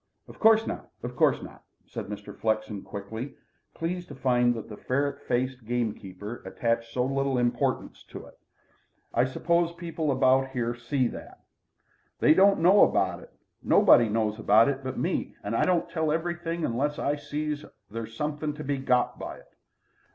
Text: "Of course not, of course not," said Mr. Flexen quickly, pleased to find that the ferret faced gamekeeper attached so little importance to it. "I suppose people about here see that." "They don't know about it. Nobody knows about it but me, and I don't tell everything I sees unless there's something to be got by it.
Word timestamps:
"Of 0.27 0.39
course 0.39 0.65
not, 0.65 0.89
of 1.03 1.15
course 1.15 1.43
not," 1.43 1.63
said 1.85 2.07
Mr. 2.07 2.35
Flexen 2.35 2.81
quickly, 2.81 3.35
pleased 3.75 4.07
to 4.07 4.15
find 4.15 4.55
that 4.55 4.67
the 4.67 4.75
ferret 4.75 5.21
faced 5.21 5.63
gamekeeper 5.63 6.41
attached 6.43 6.91
so 6.91 7.05
little 7.05 7.37
importance 7.37 8.03
to 8.05 8.25
it. 8.25 8.39
"I 9.13 9.25
suppose 9.25 9.73
people 9.73 10.09
about 10.11 10.49
here 10.53 10.73
see 10.73 11.07
that." 11.09 11.41
"They 12.17 12.33
don't 12.33 12.61
know 12.61 12.83
about 12.83 13.19
it. 13.19 13.31
Nobody 13.61 14.09
knows 14.09 14.39
about 14.39 14.69
it 14.69 14.83
but 14.83 14.97
me, 14.97 15.35
and 15.43 15.55
I 15.55 15.65
don't 15.65 15.87
tell 15.87 16.11
everything 16.11 16.65
I 16.65 17.15
sees 17.15 17.59
unless 17.61 17.69
there's 17.91 18.17
something 18.17 18.55
to 18.55 18.63
be 18.63 18.79
got 18.79 19.19
by 19.19 19.35
it. 19.37 19.53